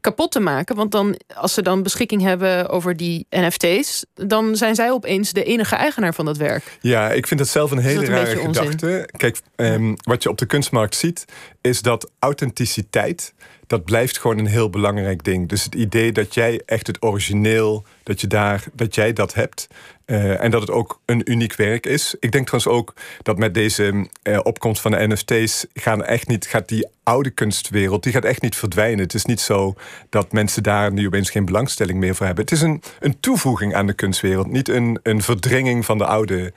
kapot 0.00 0.32
te 0.32 0.40
maken. 0.40 0.76
Want 0.76 0.90
dan, 0.90 1.20
als 1.34 1.54
ze 1.54 1.62
dan 1.62 1.82
beschikking 1.82 2.22
hebben 2.22 2.68
over 2.68 2.96
die 2.96 3.26
NFT's... 3.30 4.04
dan 4.14 4.56
zijn 4.56 4.74
zij 4.74 4.90
opeens 4.90 5.32
de 5.32 5.44
enige 5.44 5.74
eigenaar 5.74 6.14
van 6.14 6.24
dat 6.24 6.36
werk. 6.36 6.78
Ja, 6.80 7.10
ik 7.10 7.26
vind 7.26 7.40
dat 7.40 7.48
zelf 7.48 7.70
een 7.70 7.78
hele 7.78 8.04
rare 8.04 8.36
gedachte. 8.36 9.08
Kijk, 9.16 9.38
um, 9.56 9.96
wat 10.02 10.22
je 10.22 10.28
op 10.28 10.38
de 10.38 10.46
kunstmarkt 10.46 10.96
ziet... 10.96 11.24
is 11.60 11.82
dat 11.82 12.10
authenticiteit 12.18 13.34
dat 13.70 13.84
blijft 13.84 14.18
gewoon 14.18 14.38
een 14.38 14.46
heel 14.46 14.70
belangrijk 14.70 15.24
ding. 15.24 15.48
Dus 15.48 15.64
het 15.64 15.74
idee 15.74 16.12
dat 16.12 16.34
jij 16.34 16.62
echt 16.66 16.86
het 16.86 17.02
origineel, 17.02 17.84
dat, 18.02 18.20
je 18.20 18.26
daar, 18.26 18.64
dat 18.72 18.94
jij 18.94 19.12
dat 19.12 19.34
hebt. 19.34 19.68
Uh, 20.06 20.42
en 20.42 20.50
dat 20.50 20.60
het 20.60 20.70
ook 20.70 21.00
een 21.06 21.30
uniek 21.30 21.56
werk 21.56 21.86
is. 21.86 22.14
Ik 22.20 22.32
denk 22.32 22.46
trouwens 22.46 22.72
ook 22.78 22.94
dat 23.22 23.38
met 23.38 23.54
deze 23.54 24.08
uh, 24.22 24.38
opkomst 24.42 24.80
van 24.80 24.90
de 24.90 25.06
NFT's 25.06 25.66
gaan 25.74 26.04
echt 26.04 26.28
niet, 26.28 26.46
gaat 26.46 26.68
die 26.68 26.88
oude 27.02 27.30
kunstwereld, 27.30 28.02
die 28.02 28.12
gaat 28.12 28.24
echt 28.24 28.42
niet 28.42 28.56
verdwijnen. 28.56 28.98
Het 28.98 29.14
is 29.14 29.24
niet 29.24 29.40
zo 29.40 29.74
dat 30.08 30.32
mensen 30.32 30.62
daar 30.62 30.92
nu 30.92 31.06
opeens 31.06 31.30
geen 31.30 31.44
belangstelling 31.44 31.98
meer 31.98 32.14
voor 32.14 32.26
hebben. 32.26 32.44
Het 32.44 32.52
is 32.52 32.62
een, 32.62 32.82
een 33.00 33.20
toevoeging 33.20 33.74
aan 33.74 33.86
de 33.86 33.92
kunstwereld, 33.92 34.50
niet 34.50 34.68
een, 34.68 34.98
een 35.02 35.22
verdringing 35.22 35.84
van 35.84 35.98
de 35.98 36.06
oude 36.06 36.52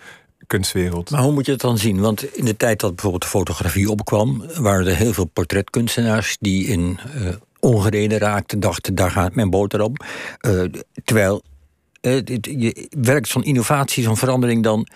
Maar 1.11 1.21
hoe 1.21 1.31
moet 1.31 1.45
je 1.45 1.51
het 1.51 1.61
dan 1.61 1.77
zien? 1.77 1.99
Want 1.99 2.35
in 2.35 2.45
de 2.45 2.57
tijd 2.57 2.79
dat 2.79 2.91
bijvoorbeeld 2.91 3.23
de 3.23 3.29
fotografie 3.29 3.89
opkwam, 3.89 4.43
waren 4.57 4.87
er 4.87 4.95
heel 4.95 5.13
veel 5.13 5.25
portretkunstenaars 5.25 6.37
die 6.39 6.67
in 6.67 6.99
uh, 7.15 7.27
ongereden 7.59 8.17
raakten, 8.17 8.59
dachten 8.59 8.95
daar 8.95 9.11
gaat 9.11 9.35
mijn 9.35 9.49
boterham. 9.49 9.93
Uh, 10.47 10.63
terwijl 11.03 11.41
uh, 12.01 12.21
je 12.41 12.87
werkt 12.89 13.27
zo'n 13.27 13.43
innovatie, 13.43 14.03
zo'n 14.03 14.17
verandering 14.17 14.63
dan. 14.63 14.87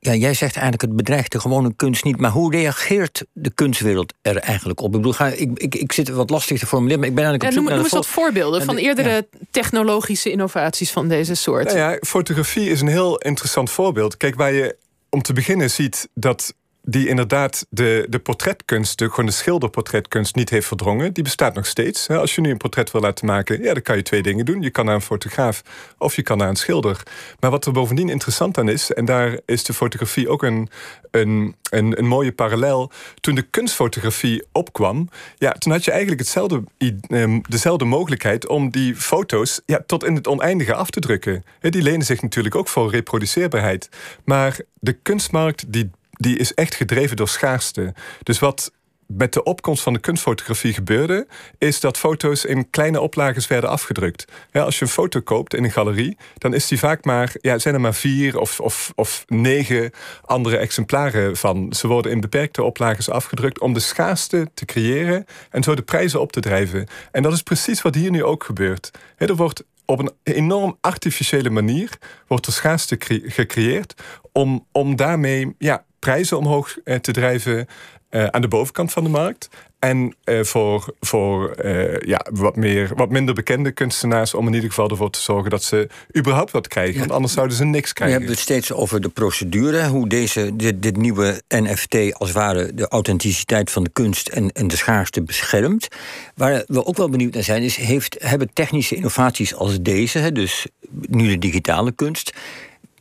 Ja, 0.00 0.14
jij 0.14 0.34
zegt 0.34 0.54
eigenlijk 0.54 0.82
het 0.82 0.96
bedreigt 0.96 1.32
de 1.32 1.40
gewone 1.40 1.72
kunst 1.76 2.04
niet. 2.04 2.16
Maar 2.16 2.30
hoe 2.30 2.52
reageert 2.52 3.24
de 3.32 3.50
kunstwereld 3.50 4.14
er 4.22 4.36
eigenlijk 4.36 4.80
op? 4.80 4.86
Ik 4.86 4.96
bedoel, 4.96 5.12
ga, 5.12 5.26
ik, 5.26 5.58
ik, 5.58 5.74
ik 5.74 5.92
zit 5.92 6.08
wat 6.08 6.30
lastig 6.30 6.58
te 6.58 6.66
formuleren, 6.66 7.00
maar 7.00 7.08
ik 7.08 7.14
ben 7.14 7.24
eigenlijk 7.24 7.56
op 7.56 7.58
zoek 7.58 7.68
noem, 7.68 7.82
noem 7.82 7.84
eens 7.84 8.06
wat 8.06 8.14
voorbeelden 8.14 8.62
van 8.62 8.76
eerdere 8.76 9.28
technologische 9.50 10.30
innovaties 10.30 10.90
van 10.90 11.08
deze 11.08 11.34
soort. 11.34 11.64
Nou 11.64 11.78
ja, 11.78 11.98
fotografie 12.00 12.70
is 12.70 12.80
een 12.80 12.88
heel 12.88 13.18
interessant 13.18 13.70
voorbeeld. 13.70 14.16
Kijk, 14.16 14.34
waar 14.34 14.52
je 14.52 14.76
om 15.10 15.22
te 15.22 15.32
beginnen 15.32 15.70
ziet 15.70 16.08
dat 16.14 16.54
die 16.90 17.08
inderdaad 17.08 17.66
de, 17.70 18.06
de 18.08 18.18
portretkunst, 18.18 18.98
de, 18.98 19.08
gewoon 19.08 19.26
de 19.26 19.32
schilderportretkunst, 19.32 20.34
niet 20.34 20.50
heeft 20.50 20.66
verdrongen. 20.66 21.12
Die 21.12 21.24
bestaat 21.24 21.54
nog 21.54 21.66
steeds. 21.66 22.08
Als 22.08 22.34
je 22.34 22.40
nu 22.40 22.50
een 22.50 22.56
portret 22.56 22.90
wil 22.90 23.00
laten 23.00 23.26
maken, 23.26 23.62
ja, 23.62 23.72
dan 23.72 23.82
kan 23.82 23.96
je 23.96 24.02
twee 24.02 24.22
dingen 24.22 24.44
doen. 24.44 24.62
Je 24.62 24.70
kan 24.70 24.84
naar 24.84 24.94
een 24.94 25.00
fotograaf 25.00 25.62
of 25.98 26.16
je 26.16 26.22
kan 26.22 26.38
naar 26.38 26.48
een 26.48 26.56
schilder. 26.56 27.02
Maar 27.40 27.50
wat 27.50 27.66
er 27.66 27.72
bovendien 27.72 28.08
interessant 28.08 28.58
aan 28.58 28.68
is, 28.68 28.92
en 28.92 29.04
daar 29.04 29.38
is 29.46 29.64
de 29.64 29.72
fotografie 29.72 30.28
ook 30.28 30.42
een, 30.42 30.68
een, 31.10 31.54
een, 31.70 31.98
een 31.98 32.06
mooie 32.06 32.32
parallel. 32.32 32.90
Toen 33.20 33.34
de 33.34 33.42
kunstfotografie 33.42 34.44
opkwam, 34.52 35.08
ja, 35.36 35.52
toen 35.52 35.72
had 35.72 35.84
je 35.84 35.90
eigenlijk 35.90 36.20
hetzelfde, 36.20 36.62
ehm, 37.08 37.40
dezelfde 37.48 37.84
mogelijkheid 37.84 38.46
om 38.46 38.70
die 38.70 38.96
foto's 38.96 39.60
ja, 39.66 39.82
tot 39.86 40.04
in 40.04 40.14
het 40.14 40.26
oneindige 40.26 40.74
af 40.74 40.90
te 40.90 41.00
drukken. 41.00 41.44
Die 41.60 41.82
lenen 41.82 42.06
zich 42.06 42.22
natuurlijk 42.22 42.54
ook 42.54 42.68
voor 42.68 42.90
reproduceerbaarheid. 42.90 43.88
Maar 44.24 44.60
de 44.80 44.92
kunstmarkt 44.92 45.72
die 45.72 45.90
die 46.18 46.38
is 46.38 46.54
echt 46.54 46.74
gedreven 46.74 47.16
door 47.16 47.28
schaarste. 47.28 47.94
Dus 48.22 48.38
wat 48.38 48.72
met 49.08 49.32
de 49.32 49.42
opkomst 49.42 49.82
van 49.82 49.92
de 49.92 49.98
kunstfotografie 49.98 50.72
gebeurde, 50.72 51.26
is 51.58 51.80
dat 51.80 51.98
foto's 51.98 52.44
in 52.44 52.70
kleine 52.70 53.00
oplages 53.00 53.46
werden 53.46 53.70
afgedrukt. 53.70 54.24
Als 54.52 54.78
je 54.78 54.84
een 54.84 54.90
foto 54.90 55.20
koopt 55.20 55.54
in 55.54 55.64
een 55.64 55.70
galerie, 55.70 56.16
dan 56.38 56.54
is 56.54 56.68
die 56.68 56.78
vaak 56.78 57.04
maar, 57.04 57.32
ja, 57.40 57.58
zijn 57.58 57.74
er 57.74 57.80
maar 57.80 57.94
vier 57.94 58.38
of, 58.38 58.60
of, 58.60 58.92
of 58.94 59.24
negen 59.26 59.90
andere 60.24 60.56
exemplaren 60.56 61.36
van. 61.36 61.72
Ze 61.72 61.86
worden 61.86 62.12
in 62.12 62.20
beperkte 62.20 62.62
oplages 62.62 63.10
afgedrukt 63.10 63.60
om 63.60 63.72
de 63.72 63.80
schaarste 63.80 64.50
te 64.54 64.64
creëren 64.64 65.24
en 65.50 65.62
zo 65.62 65.74
de 65.74 65.82
prijzen 65.82 66.20
op 66.20 66.32
te 66.32 66.40
drijven. 66.40 66.86
En 67.12 67.22
dat 67.22 67.32
is 67.32 67.42
precies 67.42 67.82
wat 67.82 67.94
hier 67.94 68.10
nu 68.10 68.24
ook 68.24 68.44
gebeurt. 68.44 68.90
er 69.16 69.36
wordt 69.36 69.64
op 69.84 69.98
een 69.98 70.12
enorm 70.22 70.76
artificiële 70.80 71.50
manier 71.50 71.98
wordt 72.26 72.46
er 72.46 72.52
schaarste 72.52 72.96
gecreëerd 73.24 73.94
om, 74.32 74.66
om 74.72 74.96
daarmee 74.96 75.54
ja, 75.58 75.84
prijzen 75.98 76.38
omhoog 76.38 76.78
eh, 76.84 76.96
te 76.96 77.12
drijven 77.12 77.66
uh, 78.10 78.26
aan 78.26 78.40
de 78.40 78.48
bovenkant 78.48 78.92
van 78.92 79.04
de 79.04 79.10
markt. 79.10 79.48
En 79.78 80.14
uh, 80.24 80.44
voor, 80.44 80.94
voor 81.00 81.54
uh, 81.64 82.00
ja, 82.00 82.26
wat, 82.32 82.56
meer, 82.56 82.92
wat 82.96 83.10
minder 83.10 83.34
bekende 83.34 83.72
kunstenaars... 83.72 84.34
om 84.34 84.46
in 84.46 84.54
ieder 84.54 84.68
geval 84.68 84.90
ervoor 84.90 85.10
te 85.10 85.20
zorgen 85.20 85.50
dat 85.50 85.62
ze 85.62 85.88
überhaupt 86.16 86.50
wat 86.50 86.68
krijgen. 86.68 86.98
Want 86.98 87.10
anders 87.10 87.32
zouden 87.32 87.56
ze 87.56 87.64
niks 87.64 87.92
krijgen. 87.92 88.18
Je 88.18 88.24
hebt 88.24 88.36
het 88.36 88.46
steeds 88.46 88.72
over 88.72 89.00
de 89.00 89.08
procedure. 89.08 89.86
Hoe 89.86 90.08
deze, 90.08 90.56
dit, 90.56 90.82
dit 90.82 90.96
nieuwe 90.96 91.42
NFT 91.48 91.94
als 91.94 92.28
het 92.28 92.38
ware 92.38 92.74
de 92.74 92.88
authenticiteit 92.88 93.70
van 93.70 93.84
de 93.84 93.90
kunst... 93.90 94.28
en, 94.28 94.52
en 94.52 94.68
de 94.68 94.76
schaarste 94.76 95.22
beschermt. 95.22 95.88
Waar 96.34 96.64
we 96.66 96.84
ook 96.84 96.96
wel 96.96 97.08
benieuwd 97.08 97.34
naar 97.34 97.42
zijn... 97.42 97.62
is 97.62 97.76
heeft, 97.76 98.16
hebben 98.18 98.50
technische 98.52 98.94
innovaties 98.94 99.54
als 99.54 99.80
deze, 99.80 100.32
dus 100.32 100.66
nu 100.90 101.28
de 101.28 101.38
digitale 101.38 101.92
kunst 101.92 102.32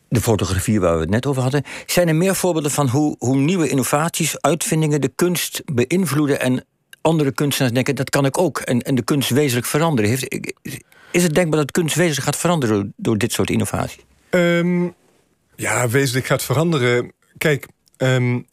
de 0.10 0.22
fotografie 0.22 0.80
waar 0.80 0.94
we 0.94 1.00
het 1.00 1.10
net 1.10 1.26
over 1.26 1.42
hadden. 1.42 1.64
Zijn 1.86 2.08
er 2.08 2.16
meer 2.16 2.36
voorbeelden 2.36 2.72
van 2.72 2.88
hoe, 2.88 3.16
hoe 3.20 3.36
nieuwe 3.36 3.70
innovaties, 3.70 4.42
uitvindingen 4.42 5.02
de 5.02 5.12
kunst 5.16 5.62
beïnvloeden 5.74 6.40
en 6.40 6.66
andere 7.02 7.32
kunstenaars 7.32 7.74
denken 7.74 7.96
dat 7.96 8.10
kan 8.10 8.26
ik 8.26 8.38
ook 8.38 8.60
en, 8.60 8.82
en 8.82 8.96
de 8.96 9.04
kunst 9.04 9.30
wezenlijk 9.30 9.68
veranderen? 9.68 10.10
Heeft, 10.10 10.52
is 11.12 11.24
het 11.24 11.36
denkbaar 11.36 11.60
dat 11.60 11.72
kunst 11.72 11.96
wezenlijk 11.96 12.26
gaat 12.26 12.38
veranderen 12.38 12.94
door, 12.96 13.18
dit 13.18 13.32
soort 13.32 13.50
innovaties? 13.50 14.06
Um, 14.30 14.94
ja, 15.56 15.90
wezenlijk 15.90 16.26
gaat 16.26 16.44
veranderen. 16.44 17.12
Kijk, 17.38 17.68
um, 17.98 18.48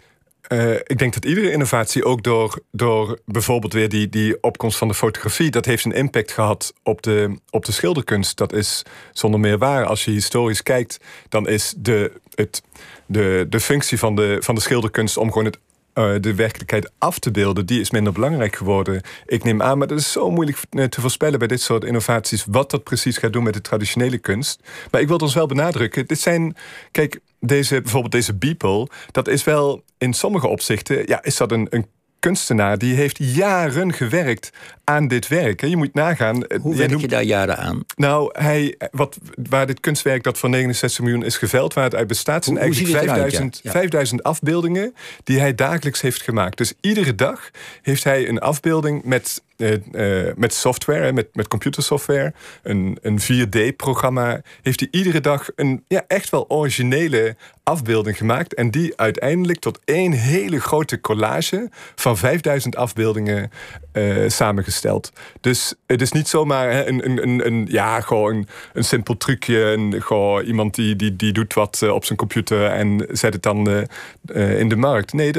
uh, 0.49 0.75
ik 0.75 0.99
denk 0.99 1.15
dat 1.15 1.25
iedere 1.25 1.51
innovatie, 1.51 2.05
ook 2.05 2.23
door, 2.23 2.59
door 2.73 3.19
bijvoorbeeld 3.27 3.73
weer 3.73 3.89
die, 3.89 4.09
die 4.09 4.43
opkomst 4.43 4.79
van 4.79 4.89
de 4.89 4.95
fotografie, 4.95 5.51
dat 5.51 5.65
heeft 5.65 5.85
een 5.85 5.93
impact 5.93 6.33
gehad 6.33 6.75
op 6.83 7.03
de, 7.03 7.39
op 7.51 7.65
de 7.65 7.73
schilderkunst. 7.73 8.37
Dat 8.37 8.53
is 8.53 8.83
zonder 9.13 9.41
meer 9.41 9.59
waar. 9.59 9.85
Als 9.85 10.05
je 10.05 10.11
historisch 10.11 10.63
kijkt, 10.63 11.01
dan 11.29 11.49
is 11.49 11.75
de, 11.77 12.13
het, 12.35 12.63
de, 13.07 13.47
de 13.49 13.61
functie 13.61 13.99
van 13.99 14.17
de, 14.17 14.37
van 14.41 14.55
de 14.55 14.61
schilderkunst 14.61 15.17
om 15.17 15.29
gewoon 15.29 15.45
het 15.45 15.59
uh, 15.95 16.15
de 16.21 16.35
werkelijkheid 16.35 16.91
af 16.99 17.19
te 17.19 17.31
beelden, 17.31 17.67
die 17.67 17.81
is 17.81 17.91
minder 17.91 18.13
belangrijk 18.13 18.57
geworden. 18.57 19.03
Ik 19.27 19.45
neem 19.45 19.63
aan, 19.63 19.79
maar 19.79 19.87
dat 19.87 19.99
is 19.99 20.13
zo 20.13 20.31
moeilijk 20.31 20.59
eh, 20.71 20.85
te 20.85 21.01
voorspellen 21.01 21.39
bij 21.39 21.49
dit 21.49 21.61
soort 21.61 21.85
innovaties, 21.85 22.45
wat 22.49 22.71
dat 22.71 22.85
precies 22.85 23.19
gaat 23.19 23.33
doen 23.33 23.43
met 23.43 23.55
de 23.55 23.61
traditionele 23.61 24.19
kunst. 24.19 24.61
Maar 24.91 25.01
ik 25.01 25.07
wil 25.07 25.17
het 25.17 25.25
ons 25.25 25.35
wel 25.35 25.47
benadrukken. 25.47 26.07
Dit 26.07 26.21
zijn, 26.21 26.57
kijk, 26.91 27.21
deze, 27.47 27.81
bijvoorbeeld 27.81 28.13
deze 28.13 28.35
Beeple, 28.35 28.89
dat 29.11 29.29
is 29.29 29.45
wel 29.45 29.83
in 29.99 30.13
sommige 30.13 30.49
opzichten, 30.49 31.03
ja, 31.07 31.23
is 31.23 31.37
dat 31.37 31.53
een, 31.53 31.67
een 31.71 31.87
kunstenaar 32.25 32.79
die 32.79 32.95
heeft 32.95 33.19
jaren 33.19 33.93
gewerkt 33.93 34.51
aan 34.85 35.09
dit 35.09 35.29
werk. 35.29 35.61
Je 35.61 35.77
moet 35.77 35.95
nagaan. 35.95 36.47
Eh, 36.47 36.61
Hoe 36.61 36.77
werk 36.77 37.01
je 37.01 37.09
daar 37.09 37.23
jaren 37.23 37.57
aan? 37.57 37.85
Nou, 37.97 38.31
hij, 38.33 38.75
wat, 38.91 39.19
waar 39.49 39.67
dit 39.67 39.81
kunstwerk 39.81 40.23
dat 40.23 40.39
voor 40.39 40.49
69 40.49 41.05
miljoen 41.05 41.25
is 41.25 41.37
geveld, 41.37 41.75
waar 41.75 41.85
het 41.85 41.95
uit 41.95 42.07
bestaat, 42.07 42.45
zijn 42.45 42.59
eigenlijk 42.59 42.97
5000, 42.97 43.61
5000 43.65 44.23
afbeeldingen 44.23 44.95
die 45.25 45.39
hij 45.39 45.55
dagelijks 45.55 46.01
heeft 46.01 46.23
gemaakt. 46.23 46.57
Dus 46.57 46.73
iedere 46.81 47.15
dag 47.15 47.51
heeft 47.83 48.05
hij 48.05 48.29
een 48.29 48.39
afbeelding 48.39 49.05
met 49.05 49.43
uh, 49.57 50.33
met 50.37 50.55
software, 50.55 51.13
met, 51.13 51.29
met 51.33 51.49
computersoftware, 51.49 52.33
een, 52.63 52.99
een 53.03 53.21
4D-programma, 53.21 54.41
heeft 54.63 54.81
hij 54.81 54.89
iedere 54.91 55.21
dag 55.21 55.49
een 55.57 55.85
ja, 55.89 56.05
echt 56.07 56.31
wel 56.31 56.45
originele 56.49 57.37
afbeelding 57.63 58.17
gemaakt. 58.17 58.55
En 58.55 58.71
die 58.71 58.97
uiteindelijk 58.97 59.59
tot 59.59 59.81
één 59.85 60.13
hele 60.13 60.61
grote 60.61 61.01
collage 61.01 61.69
van 61.95 62.17
5000 62.17 62.77
afbeeldingen 62.77 63.51
uh, 63.93 64.29
samengesteld. 64.29 65.13
Dus 65.41 65.75
het 65.87 66.03
is 66.03 66.13
niet 66.13 66.29
zomaar 66.29 66.71
hè, 66.71 66.87
een, 66.87 67.05
een, 67.05 67.23
een, 67.23 67.47
een, 67.47 67.67
ja, 67.71 68.01
gewoon 68.01 68.47
een, 68.73 68.85
simpel 68.85 69.17
trucje. 69.17 69.73
En 69.73 70.03
gewoon 70.03 70.45
iemand 70.45 70.75
die, 70.75 70.97
die, 70.97 71.17
die 71.17 71.33
doet 71.33 71.55
wat 71.55 71.83
op 71.83 72.05
zijn 72.05 72.19
computer 72.19 72.67
en 72.67 73.07
zet 73.11 73.33
het 73.33 73.43
dan 73.43 73.69
in 74.35 74.69
de 74.69 74.77
markt. 74.77 75.13
Nee, 75.13 75.33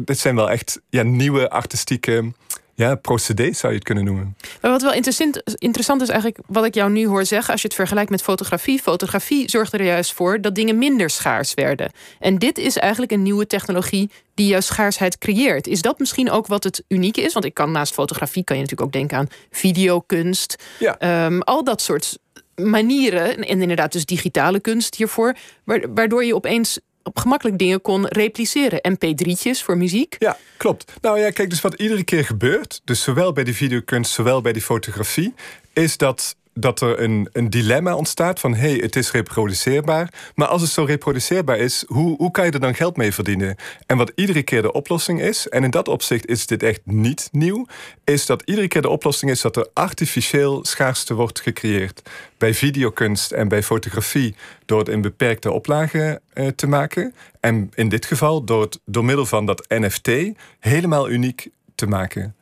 dit 0.00 0.18
zijn 0.18 0.34
wel 0.34 0.50
echt 0.50 0.80
ja, 0.90 1.02
nieuwe 1.02 1.50
artistieke 1.50 2.32
ja, 2.74 2.94
procedé 2.94 3.52
zou 3.52 3.72
je 3.72 3.78
het 3.78 3.86
kunnen 3.86 4.04
noemen. 4.04 4.36
Maar 4.60 4.70
wat 4.70 4.82
wel 4.82 4.92
interessant, 4.92 5.42
interessant 5.58 6.02
is 6.02 6.08
eigenlijk 6.08 6.40
wat 6.46 6.64
ik 6.64 6.74
jou 6.74 6.90
nu 6.90 7.06
hoor 7.06 7.24
zeggen, 7.24 7.52
als 7.52 7.62
je 7.62 7.66
het 7.66 7.76
vergelijkt 7.76 8.10
met 8.10 8.22
fotografie. 8.22 8.82
Fotografie 8.82 9.50
zorgde 9.50 9.78
er 9.78 9.84
juist 9.84 10.12
voor 10.12 10.40
dat 10.40 10.54
dingen 10.54 10.78
minder 10.78 11.10
schaars 11.10 11.54
werden. 11.54 11.90
En 12.18 12.38
dit 12.38 12.58
is 12.58 12.76
eigenlijk 12.76 13.12
een 13.12 13.22
nieuwe 13.22 13.46
technologie 13.46 14.10
die 14.34 14.46
juist 14.46 14.68
schaarsheid 14.68 15.18
creëert. 15.18 15.66
Is 15.66 15.82
dat 15.82 15.98
misschien 15.98 16.30
ook 16.30 16.46
wat 16.46 16.64
het 16.64 16.84
unieke 16.88 17.20
is? 17.20 17.32
Want 17.32 17.44
ik 17.44 17.54
kan 17.54 17.70
naast 17.70 17.94
fotografie 17.94 18.44
kan 18.44 18.56
je 18.56 18.62
natuurlijk 18.62 18.88
ook 18.88 19.00
denken 19.00 19.18
aan 19.18 19.28
videokunst. 19.50 20.62
Ja. 20.78 20.98
Ehm, 20.98 21.40
al 21.40 21.64
dat 21.64 21.82
soort 21.82 22.18
manieren, 22.54 23.36
en 23.36 23.60
inderdaad 23.60 23.92
dus 23.92 24.04
digitale 24.04 24.60
kunst 24.60 24.94
hiervoor, 24.94 25.36
waardoor 25.94 26.24
je 26.24 26.34
opeens 26.34 26.80
op 27.02 27.18
gemakkelijk 27.18 27.58
dingen 27.58 27.80
kon 27.80 28.06
repliceren. 28.06 28.80
MP3'tjes 28.92 29.64
voor 29.64 29.76
muziek. 29.76 30.16
Ja, 30.18 30.36
klopt. 30.56 30.92
Nou 31.00 31.18
ja, 31.18 31.30
kijk, 31.30 31.50
dus 31.50 31.60
wat 31.60 31.74
iedere 31.74 32.04
keer 32.04 32.24
gebeurt, 32.24 32.80
dus 32.84 33.02
zowel 33.02 33.32
bij 33.32 33.44
de 33.44 33.54
videokunst, 33.54 34.12
zowel 34.12 34.40
bij 34.40 34.52
die 34.52 34.62
fotografie, 34.62 35.34
is 35.72 35.96
dat 35.96 36.36
dat 36.54 36.80
er 36.80 37.00
een, 37.00 37.28
een 37.32 37.50
dilemma 37.50 37.94
ontstaat 37.94 38.40
van 38.40 38.54
hé, 38.54 38.70
hey, 38.70 38.78
het 38.78 38.96
is 38.96 39.10
reproduceerbaar. 39.10 40.12
Maar 40.34 40.46
als 40.48 40.62
het 40.62 40.70
zo 40.70 40.84
reproduceerbaar 40.84 41.58
is, 41.58 41.84
hoe, 41.86 42.16
hoe 42.16 42.30
kan 42.30 42.44
je 42.44 42.50
er 42.50 42.60
dan 42.60 42.74
geld 42.74 42.96
mee 42.96 43.12
verdienen? 43.12 43.56
En 43.86 43.96
wat 43.96 44.12
iedere 44.14 44.42
keer 44.42 44.62
de 44.62 44.72
oplossing 44.72 45.20
is, 45.20 45.48
en 45.48 45.64
in 45.64 45.70
dat 45.70 45.88
opzicht 45.88 46.26
is 46.26 46.46
dit 46.46 46.62
echt 46.62 46.80
niet 46.84 47.28
nieuw, 47.32 47.66
is 48.04 48.26
dat 48.26 48.42
iedere 48.44 48.68
keer 48.68 48.82
de 48.82 48.88
oplossing 48.88 49.30
is 49.30 49.40
dat 49.40 49.56
er 49.56 49.68
artificieel 49.72 50.64
schaarste 50.64 51.14
wordt 51.14 51.40
gecreëerd. 51.40 52.02
Bij 52.38 52.54
videokunst 52.54 53.30
en 53.30 53.48
bij 53.48 53.62
fotografie 53.62 54.34
door 54.66 54.78
het 54.78 54.88
in 54.88 55.00
beperkte 55.00 55.50
oplagen 55.50 56.20
eh, 56.32 56.46
te 56.46 56.66
maken. 56.66 57.14
En 57.40 57.70
in 57.74 57.88
dit 57.88 58.06
geval 58.06 58.44
door, 58.44 58.60
het, 58.60 58.80
door 58.84 59.04
middel 59.04 59.26
van 59.26 59.46
dat 59.46 59.64
NFT 59.68 60.10
helemaal 60.58 61.10
uniek 61.10 61.48
te 61.74 61.86
maken. 61.86 62.34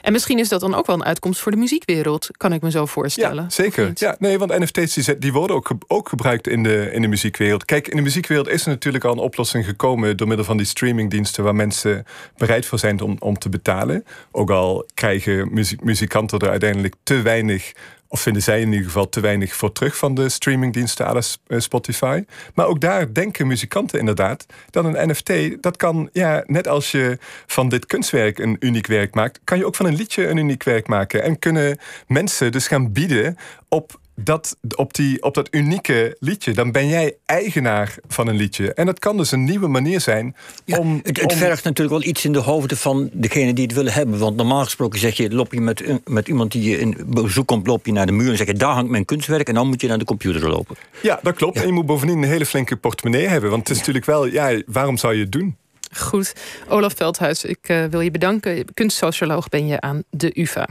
En 0.00 0.12
misschien 0.12 0.38
is 0.38 0.48
dat 0.48 0.60
dan 0.60 0.74
ook 0.74 0.86
wel 0.86 0.96
een 0.96 1.04
uitkomst 1.04 1.40
voor 1.40 1.52
de 1.52 1.58
muziekwereld, 1.58 2.28
kan 2.36 2.52
ik 2.52 2.62
me 2.62 2.70
zo 2.70 2.86
voorstellen. 2.86 3.42
Ja, 3.42 3.50
zeker. 3.50 3.90
Ja, 3.94 4.16
nee, 4.18 4.38
want 4.38 4.58
NFT's 4.58 4.94
die, 4.94 5.18
die 5.18 5.32
worden 5.32 5.56
ook, 5.56 5.70
ook 5.86 6.08
gebruikt 6.08 6.48
in 6.48 6.62
de, 6.62 6.90
in 6.92 7.02
de 7.02 7.08
muziekwereld. 7.08 7.64
Kijk, 7.64 7.88
in 7.88 7.96
de 7.96 8.02
muziekwereld 8.02 8.48
is 8.48 8.62
er 8.62 8.68
natuurlijk 8.68 9.04
al 9.04 9.12
een 9.12 9.18
oplossing 9.18 9.64
gekomen 9.64 10.16
door 10.16 10.26
middel 10.26 10.46
van 10.46 10.56
die 10.56 10.66
streamingdiensten 10.66 11.44
waar 11.44 11.54
mensen 11.54 12.04
bereid 12.36 12.66
voor 12.66 12.78
zijn 12.78 13.00
om, 13.00 13.16
om 13.18 13.38
te 13.38 13.48
betalen. 13.48 14.04
Ook 14.30 14.50
al 14.50 14.86
krijgen 14.94 15.52
muziek, 15.52 15.84
muzikanten 15.84 16.38
er 16.38 16.50
uiteindelijk 16.50 16.94
te 17.02 17.22
weinig 17.22 17.72
of 18.14 18.20
vinden 18.20 18.42
zij 18.42 18.60
in 18.60 18.72
ieder 18.72 18.86
geval 18.86 19.08
te 19.08 19.20
weinig 19.20 19.54
voor 19.54 19.72
terug 19.72 19.96
van 19.96 20.14
de 20.14 20.28
streamingdiensten 20.28 21.06
à 21.06 21.20
eh, 21.46 21.58
Spotify. 21.58 22.24
Maar 22.54 22.66
ook 22.66 22.80
daar 22.80 23.12
denken 23.12 23.46
muzikanten 23.46 23.98
inderdaad 23.98 24.46
dat 24.70 24.84
een 24.84 25.10
NFT, 25.10 25.62
dat 25.62 25.76
kan, 25.76 26.08
ja, 26.12 26.44
net 26.46 26.68
als 26.68 26.90
je 26.90 27.18
van 27.46 27.68
dit 27.68 27.86
kunstwerk 27.86 28.38
een 28.38 28.56
uniek 28.60 28.86
werk 28.86 29.14
maakt, 29.14 29.40
kan 29.44 29.58
je 29.58 29.66
ook 29.66 29.73
van 29.76 29.86
een 29.86 29.96
liedje 29.96 30.28
een 30.28 30.36
uniek 30.36 30.62
werk 30.62 30.86
maken. 30.86 31.22
En 31.22 31.38
kunnen 31.38 31.78
mensen 32.06 32.52
dus 32.52 32.66
gaan 32.66 32.92
bieden 32.92 33.36
op 33.68 33.98
dat, 34.16 34.56
op, 34.76 34.94
die, 34.94 35.22
op 35.22 35.34
dat 35.34 35.48
unieke 35.50 36.16
liedje, 36.20 36.52
dan 36.52 36.72
ben 36.72 36.88
jij 36.88 37.16
eigenaar 37.26 37.94
van 38.08 38.28
een 38.28 38.36
liedje. 38.36 38.74
En 38.74 38.86
dat 38.86 38.98
kan 38.98 39.16
dus 39.16 39.32
een 39.32 39.44
nieuwe 39.44 39.66
manier 39.66 40.00
zijn 40.00 40.36
om. 40.66 41.00
Het, 41.02 41.20
het 41.20 41.32
vergt 41.32 41.64
natuurlijk 41.64 41.98
wel 41.98 42.08
iets 42.08 42.24
in 42.24 42.32
de 42.32 42.38
hoofden 42.38 42.76
van 42.76 43.10
degene 43.12 43.52
die 43.52 43.64
het 43.64 43.74
willen 43.74 43.92
hebben. 43.92 44.18
Want 44.18 44.36
normaal 44.36 44.64
gesproken 44.64 44.98
zeg 44.98 45.16
je, 45.16 45.30
loop 45.30 45.52
je 45.52 45.60
met, 45.60 45.84
met 46.04 46.28
iemand 46.28 46.52
die 46.52 46.70
je 46.70 46.78
in 46.78 46.96
bezoek 47.06 47.46
komt, 47.46 47.66
loop 47.66 47.86
je 47.86 47.92
naar 47.92 48.06
de 48.06 48.12
muur 48.12 48.30
en 48.30 48.36
zeg 48.36 48.46
je, 48.46 48.54
daar 48.54 48.74
hangt 48.74 48.90
mijn 48.90 49.04
kunstwerk. 49.04 49.48
En 49.48 49.54
dan 49.54 49.66
moet 49.66 49.80
je 49.80 49.88
naar 49.88 49.98
de 49.98 50.04
computer 50.04 50.48
lopen. 50.48 50.76
Ja, 51.02 51.20
dat 51.22 51.34
klopt. 51.34 51.56
En 51.56 51.66
je 51.66 51.72
moet 51.72 51.86
bovendien 51.86 52.22
een 52.22 52.28
hele 52.28 52.46
flinke 52.46 52.76
portemonnee 52.76 53.26
hebben. 53.26 53.50
Want 53.50 53.62
het 53.62 53.70
is 53.70 53.78
natuurlijk 53.78 54.06
wel, 54.06 54.26
ja, 54.26 54.62
waarom 54.66 54.96
zou 54.96 55.14
je 55.14 55.20
het 55.20 55.32
doen? 55.32 55.56
Goed. 55.98 56.32
Olaf 56.68 56.92
Veldhuis, 56.96 57.44
ik 57.44 57.68
uh, 57.68 57.84
wil 57.84 58.00
je 58.00 58.10
bedanken. 58.10 58.74
Kunstsocioloog 58.74 59.48
ben 59.48 59.66
je 59.66 59.80
aan 59.80 60.02
de 60.10 60.30
UvA. 60.40 60.66